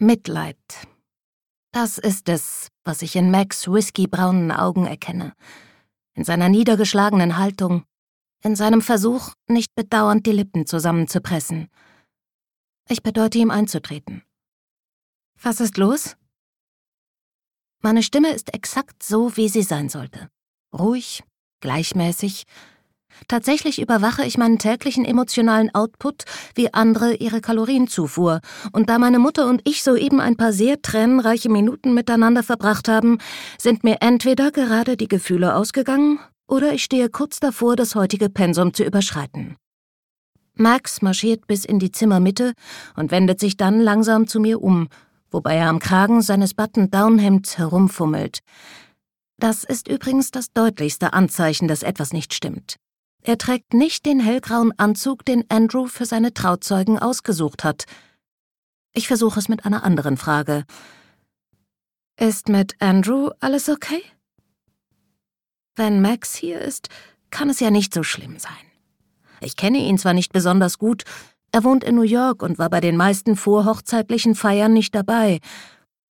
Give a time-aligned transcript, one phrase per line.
[0.00, 0.56] Mitleid.
[1.72, 5.34] Das ist es, was ich in Max whiskybraunen Augen erkenne.
[6.14, 7.84] In seiner niedergeschlagenen Haltung,
[8.44, 11.68] in seinem Versuch, nicht bedauernd die Lippen zusammenzupressen.
[12.88, 14.22] Ich bedeute ihm einzutreten.
[15.42, 16.16] Was ist los?
[17.80, 20.30] Meine Stimme ist exakt so, wie sie sein sollte.
[20.72, 21.24] Ruhig,
[21.58, 22.44] gleichmäßig,
[23.26, 28.40] Tatsächlich überwache ich meinen täglichen emotionalen Output wie andere ihre Kalorienzufuhr.
[28.72, 33.18] Und da meine Mutter und ich soeben ein paar sehr tränenreiche Minuten miteinander verbracht haben,
[33.58, 38.72] sind mir entweder gerade die Gefühle ausgegangen oder ich stehe kurz davor, das heutige Pensum
[38.72, 39.56] zu überschreiten.
[40.54, 42.52] Max marschiert bis in die Zimmermitte
[42.96, 44.88] und wendet sich dann langsam zu mir um,
[45.30, 48.40] wobei er am Kragen seines Button-Down-Hemds herumfummelt.
[49.38, 52.76] Das ist übrigens das deutlichste Anzeichen, dass etwas nicht stimmt.
[53.22, 57.84] Er trägt nicht den hellgrauen Anzug, den Andrew für seine Trauzeugen ausgesucht hat.
[58.94, 60.64] Ich versuche es mit einer anderen Frage.
[62.18, 64.02] Ist mit Andrew alles okay?
[65.76, 66.88] Wenn Max hier ist,
[67.30, 68.52] kann es ja nicht so schlimm sein.
[69.40, 71.04] Ich kenne ihn zwar nicht besonders gut,
[71.52, 75.40] er wohnt in New York und war bei den meisten vorhochzeitlichen Feiern nicht dabei,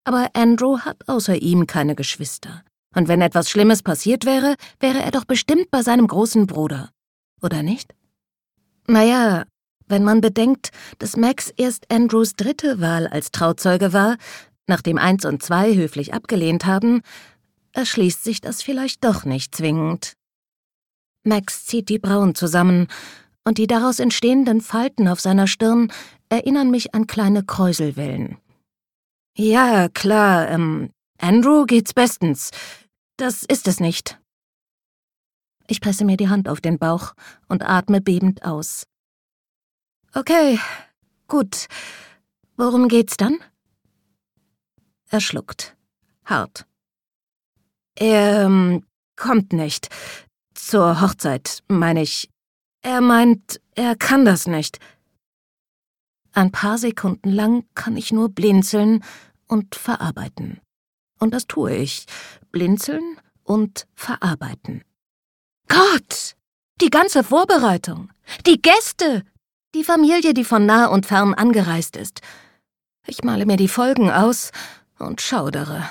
[0.03, 2.63] aber Andrew hat außer ihm keine Geschwister.
[2.93, 6.91] Und wenn etwas Schlimmes passiert wäre, wäre er doch bestimmt bei seinem großen Bruder
[7.45, 7.95] oder nicht?
[8.87, 9.45] Naja,
[9.87, 14.17] wenn man bedenkt, dass Max erst Andrews dritte Wahl als Trauzeuge war,
[14.67, 17.01] nachdem eins und zwei höflich abgelehnt haben,
[17.71, 20.13] erschließt sich das vielleicht doch nicht zwingend.
[21.23, 22.87] Max zieht die Brauen zusammen,
[23.47, 25.91] und die daraus entstehenden Falten auf seiner Stirn
[26.29, 28.37] erinnern mich an kleine Kräuselwellen.
[29.37, 32.51] Ja, klar, ähm, Andrew geht's bestens.
[33.17, 34.19] Das ist es nicht.
[35.67, 37.13] Ich presse mir die Hand auf den Bauch
[37.47, 38.85] und atme bebend aus.
[40.13, 40.59] Okay,
[41.27, 41.67] gut.
[42.55, 43.37] Worum geht's dann?
[45.09, 45.75] Er schluckt.
[46.23, 46.65] Hart.
[47.95, 48.83] Er ähm,
[49.15, 49.89] kommt nicht.
[50.53, 52.29] Zur Hochzeit, meine ich.
[52.81, 54.79] Er meint, er kann das nicht.
[56.33, 59.03] Ein paar Sekunden lang kann ich nur blinzeln
[59.47, 60.59] und verarbeiten.
[61.19, 62.05] Und das tue ich.
[62.51, 64.83] Blinzeln und verarbeiten.
[65.67, 66.35] Gott!
[66.81, 68.09] Die ganze Vorbereitung.
[68.45, 69.23] Die Gäste.
[69.73, 72.21] Die Familie, die von nah und fern angereist ist.
[73.07, 74.51] Ich male mir die Folgen aus
[74.99, 75.83] und schaudere.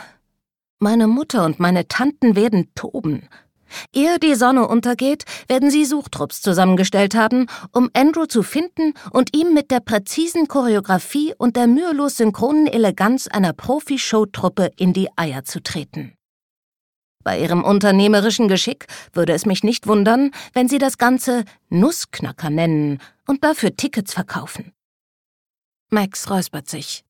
[0.79, 3.29] Meine Mutter und meine Tanten werden toben.
[3.93, 9.55] Ehe die Sonne untergeht, werden sie Suchtrupps zusammengestellt haben, um Andrew zu finden und ihm
[9.55, 15.63] mit der präzisen Choreografie und der mühelos synchronen Eleganz einer Profi-Showtruppe in die Eier zu
[15.63, 16.13] treten.
[17.25, 23.01] Bei ihrem unternehmerischen Geschick würde es mich nicht wundern, wenn sie das Ganze Nussknacker nennen
[23.27, 24.73] und dafür Tickets verkaufen.
[25.91, 27.05] Max räuspert sich.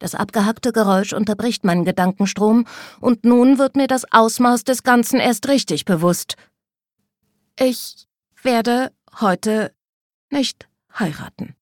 [0.00, 2.66] Das abgehackte Geräusch unterbricht meinen Gedankenstrom,
[3.00, 6.34] und nun wird mir das Ausmaß des Ganzen erst richtig bewusst.
[7.58, 8.08] Ich
[8.42, 9.72] werde heute
[10.30, 11.54] nicht heiraten.